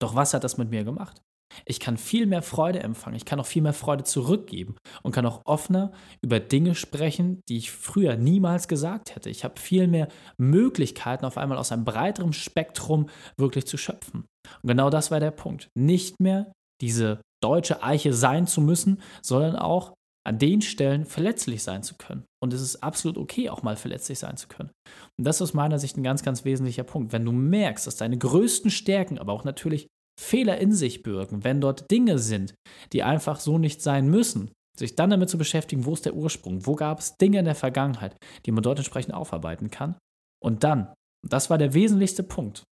Doch 0.00 0.16
was 0.16 0.34
hat 0.34 0.42
das 0.42 0.58
mit 0.58 0.68
mir 0.68 0.82
gemacht? 0.82 1.22
Ich 1.64 1.80
kann 1.80 1.96
viel 1.96 2.26
mehr 2.26 2.42
Freude 2.42 2.80
empfangen, 2.80 3.16
ich 3.16 3.24
kann 3.24 3.40
auch 3.40 3.46
viel 3.46 3.62
mehr 3.62 3.72
Freude 3.72 4.04
zurückgeben 4.04 4.76
und 5.02 5.12
kann 5.12 5.26
auch 5.26 5.42
offener 5.44 5.92
über 6.20 6.40
Dinge 6.40 6.74
sprechen, 6.74 7.40
die 7.48 7.56
ich 7.56 7.70
früher 7.70 8.16
niemals 8.16 8.68
gesagt 8.68 9.14
hätte. 9.14 9.30
Ich 9.30 9.44
habe 9.44 9.60
viel 9.60 9.86
mehr 9.86 10.08
Möglichkeiten, 10.38 11.24
auf 11.24 11.38
einmal 11.38 11.58
aus 11.58 11.72
einem 11.72 11.84
breiteren 11.84 12.32
Spektrum 12.32 13.08
wirklich 13.36 13.66
zu 13.66 13.76
schöpfen. 13.76 14.26
Und 14.62 14.68
genau 14.68 14.90
das 14.90 15.10
war 15.10 15.20
der 15.20 15.30
Punkt. 15.30 15.68
Nicht 15.74 16.20
mehr 16.20 16.52
diese 16.80 17.20
deutsche 17.42 17.82
Eiche 17.82 18.12
sein 18.12 18.46
zu 18.46 18.60
müssen, 18.60 19.00
sondern 19.22 19.56
auch 19.56 19.94
an 20.26 20.38
den 20.38 20.60
Stellen 20.60 21.04
verletzlich 21.04 21.62
sein 21.62 21.84
zu 21.84 21.94
können. 21.94 22.24
Und 22.42 22.52
es 22.52 22.60
ist 22.60 22.82
absolut 22.82 23.16
okay, 23.16 23.48
auch 23.48 23.62
mal 23.62 23.76
verletzlich 23.76 24.18
sein 24.18 24.36
zu 24.36 24.48
können. 24.48 24.70
Und 25.16 25.24
das 25.24 25.36
ist 25.36 25.42
aus 25.42 25.54
meiner 25.54 25.78
Sicht 25.78 25.96
ein 25.96 26.02
ganz, 26.02 26.24
ganz 26.24 26.44
wesentlicher 26.44 26.82
Punkt. 26.82 27.12
Wenn 27.12 27.24
du 27.24 27.30
merkst, 27.30 27.86
dass 27.86 27.96
deine 27.96 28.18
größten 28.18 28.72
Stärken, 28.72 29.18
aber 29.18 29.32
auch 29.32 29.44
natürlich 29.44 29.86
Fehler 30.18 30.58
in 30.58 30.72
sich 30.72 31.02
bürgen, 31.02 31.44
wenn 31.44 31.60
dort 31.60 31.90
Dinge 31.90 32.18
sind, 32.18 32.54
die 32.92 33.02
einfach 33.02 33.40
so 33.40 33.58
nicht 33.58 33.82
sein 33.82 34.08
müssen, 34.08 34.50
sich 34.78 34.94
dann 34.94 35.10
damit 35.10 35.30
zu 35.30 35.38
beschäftigen, 35.38 35.84
wo 35.84 35.94
ist 35.94 36.04
der 36.04 36.14
Ursprung, 36.14 36.66
wo 36.66 36.74
gab 36.74 36.98
es 36.98 37.16
Dinge 37.16 37.38
in 37.38 37.44
der 37.44 37.54
Vergangenheit, 37.54 38.16
die 38.44 38.52
man 38.52 38.62
dort 38.62 38.78
entsprechend 38.78 39.14
aufarbeiten 39.14 39.70
kann. 39.70 39.96
Und 40.42 40.64
dann, 40.64 40.92
das 41.26 41.50
war 41.50 41.58
der 41.58 41.74
wesentlichste 41.74 42.22
Punkt, 42.22 42.64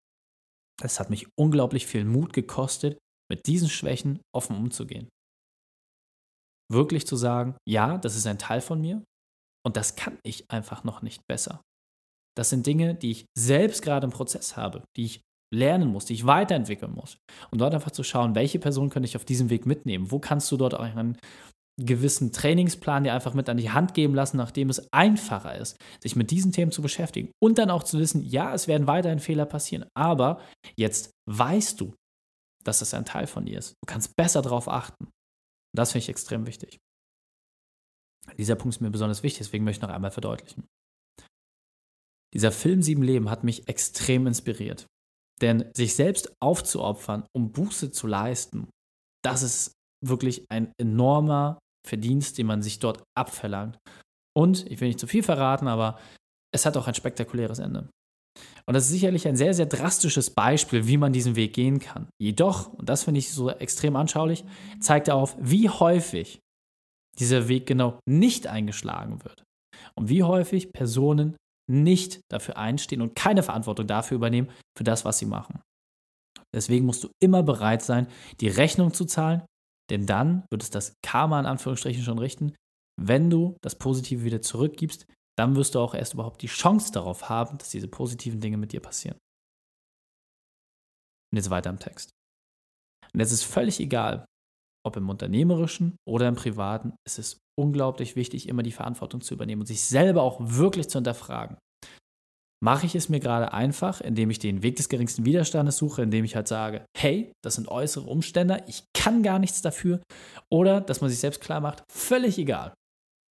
es 0.83 0.99
hat 0.99 1.11
mich 1.11 1.27
unglaublich 1.39 1.87
viel 1.87 2.05
Mut 2.05 2.33
gekostet, 2.33 2.99
mit 3.31 3.47
diesen 3.47 3.69
Schwächen 3.69 4.21
offen 4.35 4.57
umzugehen. 4.57 5.09
Wirklich 6.71 7.07
zu 7.07 7.17
sagen, 7.17 7.57
ja, 7.69 7.99
das 7.99 8.17
ist 8.17 8.27
ein 8.27 8.39
Teil 8.39 8.61
von 8.61 8.81
mir 8.81 9.05
und 9.65 9.77
das 9.77 9.97
kann 9.97 10.19
ich 10.25 10.51
einfach 10.51 10.85
noch 10.85 11.03
nicht 11.03 11.23
besser. 11.29 11.63
Das 12.37 12.51
sind 12.51 12.67
Dinge, 12.67 12.95
die 12.95 13.11
ich 13.11 13.27
selbst 13.39 13.83
gerade 13.83 14.07
im 14.07 14.13
Prozess 14.13 14.57
habe, 14.57 14.85
die 14.97 15.05
ich 15.05 15.21
lernen 15.53 15.89
muss, 15.91 16.07
die 16.07 16.15
ich 16.15 16.27
weiterentwickeln 16.27 16.93
muss. 16.93 17.19
Und 17.51 17.61
dort 17.61 17.75
einfach 17.75 17.91
zu 17.91 18.03
schauen, 18.03 18.35
welche 18.35 18.59
Person 18.59 18.91
könnte 18.91 19.09
ich 19.09 19.17
auf 19.17 19.25
diesem 19.25 19.51
Weg 19.51 19.67
mitnehmen? 19.67 20.11
Wo 20.11 20.19
kannst 20.19 20.51
du 20.51 20.57
dort 20.57 20.75
auch 20.75 20.81
einen 20.81 21.19
gewissen 21.81 22.33
Trainingsplan 22.33 23.05
dir 23.05 23.15
einfach 23.15 23.35
mit 23.35 23.49
an 23.49 23.57
die 23.57 23.71
Hand 23.71 23.95
geben 23.95 24.15
lassen, 24.15 24.37
nachdem 24.37 24.69
es 24.69 24.93
einfacher 24.93 25.57
ist, 25.57 25.77
sich 26.03 26.17
mit 26.17 26.31
diesen 26.31 26.53
Themen 26.53 26.71
zu 26.71 26.83
beschäftigen 26.83 27.31
und 27.43 27.59
dann 27.59 27.71
auch 27.71 27.83
zu 27.83 27.99
wissen, 27.99 28.23
ja, 28.23 28.53
es 28.53 28.69
werden 28.69 28.87
weiterhin 28.87 29.21
Fehler 29.21 29.47
passieren, 29.47 29.87
aber 29.95 30.41
jetzt 30.77 31.11
weißt 31.31 31.81
du, 31.81 31.95
dass 32.65 32.81
das 32.81 32.95
ein 32.95 33.05
Teil 33.05 33.27
von 33.27 33.47
dir 33.47 33.59
ist. 33.59 33.75
Du 33.83 33.87
kannst 33.87 34.15
besser 34.17 34.43
darauf 34.43 34.69
achten. 34.69 35.05
Und 35.05 35.13
das 35.79 35.93
finde 35.93 36.05
ich 36.05 36.09
extrem 36.11 36.47
wichtig. 36.47 36.79
Dieser 38.39 38.55
Punkt 38.55 38.77
ist 38.77 38.81
mir 38.81 38.91
besonders 38.91 39.23
wichtig, 39.23 39.39
deswegen 39.39 39.65
möchte 39.65 39.79
ich 39.79 39.89
noch 39.89 39.95
einmal 39.95 40.11
verdeutlichen. 40.11 40.67
Dieser 42.35 42.53
Film 42.53 42.83
Sieben 42.83 43.03
Leben 43.03 43.31
hat 43.31 43.45
mich 43.45 43.69
extrem 43.69 44.27
inspiriert. 44.27 44.87
Denn 45.43 45.71
sich 45.75 45.95
selbst 45.95 46.33
aufzuopfern, 46.41 47.25
um 47.37 47.53
Buße 47.53 47.91
zu 47.91 48.07
leisten, 48.07 48.69
das 49.25 49.43
ist 49.43 49.73
wirklich 50.05 50.47
ein 50.51 50.73
enormer 50.81 51.59
Verdienst, 51.87 52.39
den 52.39 52.47
man 52.47 52.63
sich 52.63 52.79
dort 52.79 53.03
abverlangt. 53.17 53.77
Und, 54.37 54.71
ich 54.71 54.81
will 54.81 54.89
nicht 54.89 55.01
zu 55.01 55.07
viel 55.07 55.23
verraten, 55.23 55.69
aber 55.69 55.99
es 56.55 56.65
hat 56.65 56.77
auch 56.77 56.87
ein 56.87 56.95
spektakuläres 56.95 57.59
Ende. 57.59 57.89
Und 58.67 58.75
das 58.75 58.85
ist 58.85 58.91
sicherlich 58.91 59.27
ein 59.27 59.37
sehr, 59.37 59.55
sehr 59.55 59.67
drastisches 59.67 60.31
Beispiel, 60.31 60.87
wie 60.87 60.97
man 60.97 61.13
diesen 61.13 61.37
Weg 61.37 61.55
gehen 61.55 61.81
kann. 61.81 62.09
Jedoch, 62.21 62.73
und 62.73 62.89
das 62.89 63.05
finde 63.05 63.19
ich 63.19 63.33
so 63.33 63.51
extrem 63.51 63.97
anschaulich, 63.97 64.45
zeigt 64.81 65.09
er 65.09 65.17
auf, 65.17 65.37
wie 65.41 65.69
häufig 65.69 66.39
dieser 67.19 67.49
Weg 67.49 67.67
genau 67.67 67.99
nicht 68.09 68.47
eingeschlagen 68.47 69.25
wird. 69.25 69.43
Und 69.97 70.09
wie 70.09 70.23
häufig 70.23 70.73
Personen 70.73 71.37
nicht 71.71 72.21
dafür 72.31 72.57
einstehen 72.57 73.03
und 73.03 73.15
keine 73.15 73.43
Verantwortung 73.43 73.87
dafür 73.87 74.17
übernehmen, 74.17 74.51
für 74.77 74.85
das, 74.85 75.05
was 75.05 75.19
sie 75.19 75.27
machen. 75.27 75.61
Deswegen 76.55 76.87
musst 76.87 77.05
du 77.05 77.11
immer 77.21 77.43
bereit 77.43 77.83
sein, 77.83 78.09
die 78.41 78.49
Rechnung 78.49 78.93
zu 78.93 79.05
zahlen, 79.05 79.43
denn 79.91 80.07
dann 80.07 80.45
wird 80.51 80.63
es 80.63 80.71
das 80.71 80.95
Karma 81.03 81.41
in 81.41 81.47
Anführungsstrichen 81.47 82.03
schon 82.03 82.19
richten. 82.19 82.55
Wenn 83.01 83.31
du 83.31 83.57
das 83.63 83.79
Positive 83.79 84.25
wieder 84.25 84.43
zurückgibst, 84.43 85.07
dann 85.39 85.57
wirst 85.57 85.75
du 85.75 85.81
auch 85.81 85.95
erst 85.95 86.15
überhaupt 86.15 86.43
die 86.43 86.47
Chance 86.47 86.93
darauf 86.93 87.29
haben, 87.29 87.57
dass 87.59 87.71
diese 87.71 87.89
positiven 87.89 88.41
Dinge 88.41 88.59
mit 88.59 88.73
dir 88.73 88.81
passieren. 88.81 89.17
Und 91.33 91.37
jetzt 91.37 91.51
weiter 91.51 91.71
im 91.71 91.79
Text. 91.79 92.11
Und 93.15 93.21
jetzt 93.21 93.33
ist 93.33 93.45
völlig 93.45 93.81
egal, 93.81 94.27
ob 94.85 94.97
im 94.97 95.09
unternehmerischen 95.09 95.97
oder 96.09 96.29
im 96.29 96.35
privaten, 96.35 96.95
es 97.07 97.19
ist 97.19 97.39
unglaublich 97.59 98.17
wichtig, 98.17 98.49
immer 98.49 98.63
die 98.63 98.73
Verantwortung 98.73 99.21
zu 99.21 99.35
übernehmen 99.35 99.63
und 99.63 99.67
sich 99.67 99.83
selber 99.83 100.23
auch 100.23 100.39
wirklich 100.41 100.89
zu 100.89 100.99
hinterfragen. 100.99 101.57
Mache 102.63 102.87
ich 102.87 102.95
es 102.95 103.09
mir 103.09 103.19
gerade 103.19 103.53
einfach, 103.53 104.01
indem 104.01 104.31
ich 104.31 104.39
den 104.39 104.63
Weg 104.63 104.77
des 104.77 104.89
geringsten 104.89 105.25
Widerstandes 105.25 105.79
suche, 105.79 106.03
indem 106.03 106.25
ich 106.25 106.37
halt 106.37 106.47
sage, 106.47 106.87
hey, 106.97 107.33
das 107.43 107.57
sind 107.57 107.67
äußere 107.69 108.09
Umstände, 108.09 108.63
ich 108.69 108.85
kann 108.95 109.25
gar 109.25 109.41
nichts 109.41 109.63
dafür. 109.63 110.01
Oder 110.49 110.81
dass 110.81 111.01
man 111.01 111.11
sich 111.11 111.19
selbst 111.19 111.41
klar 111.41 111.61
macht, 111.61 111.83
völlig 111.91 112.39
egal, 112.39 112.73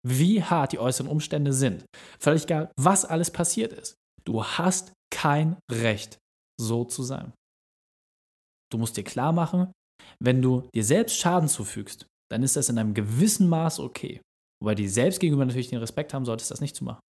wie 0.05 0.43
hart 0.43 0.73
die 0.73 0.79
äußeren 0.79 1.09
Umstände 1.09 1.53
sind. 1.53 1.85
Völlig 2.19 2.43
egal, 2.43 2.71
was 2.77 3.05
alles 3.05 3.31
passiert 3.31 3.71
ist. 3.71 3.95
Du 4.25 4.43
hast 4.43 4.91
kein 5.13 5.57
Recht, 5.71 6.17
so 6.59 6.83
zu 6.83 7.01
sein. 7.03 7.31
Du 8.69 8.77
musst 8.77 8.97
dir 8.97 9.03
klar 9.03 9.31
machen, 9.31 9.71
wenn 10.19 10.41
du 10.41 10.69
dir 10.73 10.83
selbst 10.83 11.17
Schaden 11.17 11.49
zufügst, 11.49 12.05
dann 12.31 12.43
ist 12.43 12.55
das 12.55 12.69
in 12.69 12.77
einem 12.77 12.93
gewissen 12.93 13.49
Maß 13.49 13.79
okay. 13.79 14.21
Wobei 14.61 14.75
die 14.75 14.87
selbst 14.87 15.19
gegenüber 15.19 15.45
natürlich 15.45 15.69
den 15.69 15.79
Respekt 15.79 16.13
haben 16.13 16.25
solltest, 16.25 16.51
das 16.51 16.61
nicht 16.61 16.75
zu 16.75 16.83
machen. 16.83 17.01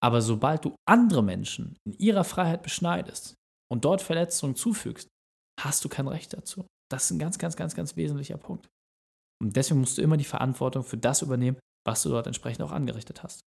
Aber 0.00 0.22
sobald 0.22 0.64
du 0.64 0.74
andere 0.88 1.22
Menschen 1.22 1.76
in 1.86 1.92
ihrer 1.98 2.24
Freiheit 2.24 2.62
beschneidest 2.62 3.34
und 3.70 3.84
dort 3.84 4.02
Verletzungen 4.02 4.56
zufügst, 4.56 5.08
hast 5.60 5.84
du 5.84 5.88
kein 5.88 6.08
Recht 6.08 6.32
dazu. 6.32 6.66
Das 6.90 7.04
ist 7.04 7.10
ein 7.10 7.18
ganz, 7.18 7.38
ganz, 7.38 7.56
ganz, 7.56 7.74
ganz 7.74 7.96
wesentlicher 7.96 8.36
Punkt. 8.36 8.68
Und 9.42 9.56
deswegen 9.56 9.80
musst 9.80 9.98
du 9.98 10.02
immer 10.02 10.16
die 10.16 10.24
Verantwortung 10.24 10.84
für 10.84 10.96
das 10.96 11.22
übernehmen, 11.22 11.58
was 11.86 12.02
du 12.02 12.08
dort 12.08 12.26
entsprechend 12.26 12.62
auch 12.62 12.72
angerichtet 12.72 13.22
hast. 13.22 13.40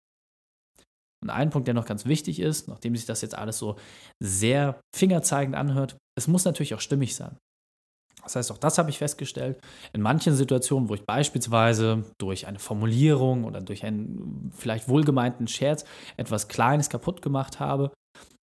Und 1.24 1.30
ein 1.30 1.50
Punkt, 1.50 1.68
der 1.68 1.74
noch 1.74 1.86
ganz 1.86 2.06
wichtig 2.06 2.40
ist, 2.40 2.68
nachdem 2.68 2.96
sich 2.96 3.06
das 3.06 3.22
jetzt 3.22 3.36
alles 3.36 3.58
so 3.58 3.78
sehr 4.24 4.80
fingerzeigend 4.96 5.56
anhört, 5.56 5.98
es 6.18 6.28
muss 6.28 6.46
natürlich 6.46 6.76
auch 6.76 6.82
stimmig 6.82 7.16
sein. 7.16 7.38
Das 8.28 8.36
heißt, 8.36 8.52
auch 8.52 8.58
das 8.58 8.78
habe 8.78 8.90
ich 8.90 8.98
festgestellt. 8.98 9.58
In 9.94 10.02
manchen 10.02 10.36
Situationen, 10.36 10.90
wo 10.90 10.96
ich 10.96 11.06
beispielsweise 11.06 12.04
durch 12.20 12.46
eine 12.46 12.60
Formulierung 12.60 13.46
oder 13.46 13.62
durch 13.62 13.86
einen 13.86 14.52
vielleicht 14.54 14.90
wohlgemeinten 14.90 15.48
Scherz 15.48 15.86
etwas 16.18 16.50
Kleines 16.50 16.90
kaputt 16.90 17.22
gemacht 17.22 17.60
habe, 17.60 17.92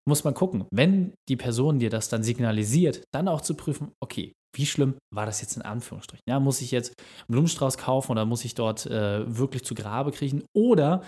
muss 0.09 0.25
man 0.25 0.35
gucken, 0.35 0.65
wenn 0.71 1.13
die 1.29 1.37
Person 1.37 1.79
dir 1.79 1.91
das 1.91 2.09
dann 2.09 2.23
signalisiert, 2.23 3.05
dann 3.13 3.29
auch 3.29 3.43
zu 3.43 3.55
prüfen, 3.55 3.93
okay, 4.03 4.33
wie 4.55 4.67
schlimm 4.67 4.97
war 5.13 5.27
das 5.27 5.41
jetzt 5.41 5.57
in 5.57 5.63
Anführungsstrichen? 5.63 6.23
Ja, 6.29 6.41
muss 6.41 6.61
ich 6.61 6.71
jetzt 6.71 6.91
einen 6.91 7.33
Blumenstrauß 7.33 7.77
kaufen 7.77 8.13
oder 8.13 8.25
muss 8.25 8.45
ich 8.45 8.55
dort 8.55 8.87
äh, 8.87 9.25
wirklich 9.27 9.65
zu 9.65 9.75
Grabe 9.75 10.13
kriechen? 10.13 10.45
Oder 10.55 11.03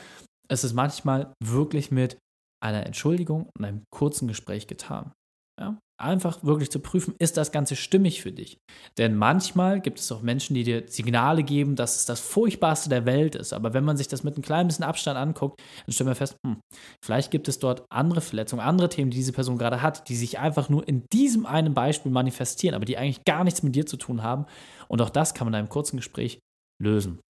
es 0.48 0.64
ist 0.64 0.74
manchmal 0.74 1.32
wirklich 1.42 1.90
mit 1.90 2.18
einer 2.62 2.84
Entschuldigung 2.84 3.48
und 3.56 3.64
einem 3.64 3.84
kurzen 3.90 4.28
Gespräch 4.28 4.66
getan. 4.66 5.12
Ja? 5.60 5.78
Einfach 5.98 6.44
wirklich 6.44 6.70
zu 6.70 6.78
prüfen, 6.78 7.14
ist 7.18 7.38
das 7.38 7.52
Ganze 7.52 7.74
stimmig 7.74 8.20
für 8.20 8.30
dich? 8.30 8.58
Denn 8.98 9.16
manchmal 9.16 9.80
gibt 9.80 9.98
es 9.98 10.12
auch 10.12 10.20
Menschen, 10.20 10.52
die 10.52 10.62
dir 10.62 10.84
Signale 10.88 11.42
geben, 11.42 11.74
dass 11.74 11.96
es 11.96 12.04
das 12.04 12.20
Furchtbarste 12.20 12.90
der 12.90 13.06
Welt 13.06 13.34
ist. 13.34 13.54
Aber 13.54 13.72
wenn 13.72 13.84
man 13.84 13.96
sich 13.96 14.06
das 14.06 14.22
mit 14.22 14.34
einem 14.34 14.42
kleinen 14.42 14.68
bisschen 14.68 14.84
Abstand 14.84 15.16
anguckt, 15.16 15.58
dann 15.86 15.92
stellt 15.94 16.06
man 16.06 16.14
fest, 16.14 16.36
hm, 16.44 16.60
vielleicht 17.02 17.30
gibt 17.30 17.48
es 17.48 17.58
dort 17.58 17.86
andere 17.88 18.20
Verletzungen, 18.20 18.60
andere 18.60 18.90
Themen, 18.90 19.10
die 19.10 19.16
diese 19.16 19.32
Person 19.32 19.56
gerade 19.56 19.80
hat, 19.80 20.06
die 20.10 20.16
sich 20.16 20.38
einfach 20.38 20.68
nur 20.68 20.86
in 20.86 21.06
diesem 21.14 21.46
einen 21.46 21.72
Beispiel 21.72 22.12
manifestieren, 22.12 22.74
aber 22.74 22.84
die 22.84 22.98
eigentlich 22.98 23.24
gar 23.24 23.42
nichts 23.44 23.62
mit 23.62 23.74
dir 23.74 23.86
zu 23.86 23.96
tun 23.96 24.22
haben. 24.22 24.44
Und 24.88 25.00
auch 25.00 25.10
das 25.10 25.32
kann 25.32 25.46
man 25.46 25.54
in 25.54 25.60
einem 25.60 25.68
kurzen 25.70 25.96
Gespräch 25.96 26.40
lösen. 26.78 27.20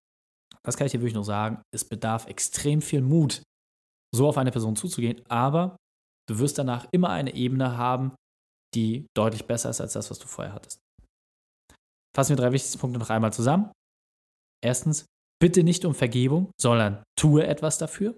das 0.64 0.76
kann 0.76 0.86
ich 0.86 0.92
dir 0.92 1.00
wirklich 1.00 1.14
nur 1.14 1.24
sagen, 1.24 1.62
es 1.72 1.84
bedarf 1.84 2.26
extrem 2.26 2.82
viel 2.82 3.00
Mut, 3.00 3.42
so 4.12 4.26
auf 4.26 4.38
eine 4.38 4.50
Person 4.50 4.74
zuzugehen, 4.74 5.22
aber 5.28 5.76
du 6.28 6.40
wirst 6.40 6.58
danach 6.58 6.88
immer 6.90 7.10
eine 7.10 7.34
Ebene 7.34 7.76
haben, 7.76 8.12
die 8.74 9.06
deutlich 9.16 9.46
besser 9.46 9.70
ist 9.70 9.80
als 9.80 9.92
das, 9.92 10.10
was 10.10 10.18
du 10.18 10.26
vorher 10.26 10.54
hattest. 10.54 10.80
Fassen 12.16 12.30
wir 12.30 12.36
drei 12.36 12.52
wichtigste 12.52 12.78
Punkte 12.78 12.98
noch 12.98 13.10
einmal 13.10 13.32
zusammen. 13.32 13.70
Erstens, 14.64 15.06
bitte 15.40 15.62
nicht 15.62 15.84
um 15.84 15.94
Vergebung, 15.94 16.50
sondern 16.60 17.02
tue 17.18 17.46
etwas 17.46 17.78
dafür. 17.78 18.16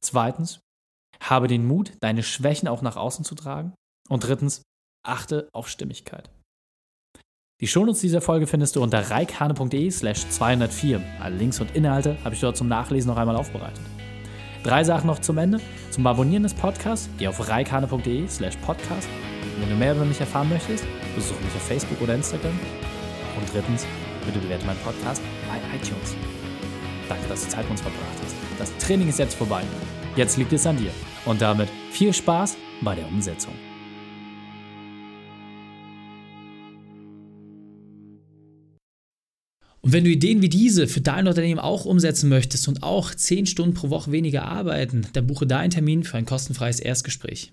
Zweitens, 0.00 0.60
habe 1.20 1.48
den 1.48 1.66
Mut, 1.66 1.92
deine 2.00 2.22
Schwächen 2.22 2.68
auch 2.68 2.82
nach 2.82 2.96
außen 2.96 3.24
zu 3.24 3.34
tragen. 3.34 3.74
Und 4.08 4.24
drittens, 4.24 4.62
achte 5.04 5.48
auf 5.52 5.68
Stimmigkeit. 5.68 6.30
Die 7.60 7.66
Shownotes 7.66 8.00
dieser 8.00 8.20
Folge 8.20 8.46
findest 8.46 8.76
du 8.76 8.82
unter 8.82 9.10
reikhane.de 9.10 9.90
slash 9.90 10.28
204. 10.28 11.02
Alle 11.20 11.36
Links 11.36 11.60
und 11.60 11.74
Inhalte 11.74 12.16
habe 12.22 12.34
ich 12.34 12.40
dort 12.40 12.56
zum 12.56 12.68
Nachlesen 12.68 13.10
noch 13.10 13.16
einmal 13.16 13.36
aufbereitet. 13.36 13.82
Drei 14.62 14.84
Sachen 14.84 15.08
noch 15.08 15.18
zum 15.18 15.38
Ende. 15.38 15.60
Zum 15.90 16.06
Abonnieren 16.06 16.44
des 16.44 16.54
Podcasts, 16.54 17.08
geh 17.18 17.26
auf 17.26 17.48
reikhane.de 17.48 18.28
slash 18.28 18.56
podcast. 18.58 19.08
Wenn 19.60 19.70
du 19.70 19.76
mehr 19.76 19.94
über 19.94 20.04
mich 20.04 20.20
erfahren 20.20 20.48
möchtest, 20.48 20.84
besuche 21.16 21.42
mich 21.42 21.54
auf 21.54 21.62
Facebook 21.62 22.00
oder 22.00 22.14
Instagram. 22.14 22.58
Und 23.36 23.52
drittens, 23.52 23.86
bitte 24.24 24.38
bewerte 24.38 24.64
meinen 24.66 24.78
Podcast 24.80 25.20
bei 25.48 25.56
iTunes. 25.76 26.14
Danke, 27.08 27.28
dass 27.28 27.44
du 27.44 27.50
Zeit 27.50 27.64
mit 27.64 27.72
uns 27.72 27.80
verbracht 27.80 28.04
hast. 28.22 28.34
Das 28.58 28.76
Training 28.78 29.08
ist 29.08 29.18
jetzt 29.18 29.34
vorbei. 29.34 29.62
Jetzt 30.14 30.36
liegt 30.36 30.52
es 30.52 30.66
an 30.66 30.76
dir. 30.76 30.90
Und 31.24 31.40
damit 31.40 31.68
viel 31.90 32.12
Spaß 32.12 32.56
bei 32.82 32.94
der 32.94 33.06
Umsetzung. 33.08 33.52
Und 39.80 39.92
wenn 39.92 40.04
du 40.04 40.10
Ideen 40.10 40.42
wie 40.42 40.48
diese 40.48 40.86
für 40.86 41.00
dein 41.00 41.26
Unternehmen 41.26 41.60
auch 41.60 41.84
umsetzen 41.84 42.28
möchtest 42.28 42.68
und 42.68 42.82
auch 42.82 43.14
10 43.14 43.46
Stunden 43.46 43.74
pro 43.74 43.90
Woche 43.90 44.12
weniger 44.12 44.44
arbeiten, 44.44 45.06
dann 45.14 45.26
buche 45.26 45.46
deinen 45.46 45.70
Termin 45.70 46.04
für 46.04 46.16
ein 46.16 46.26
kostenfreies 46.26 46.78
Erstgespräch. 46.78 47.52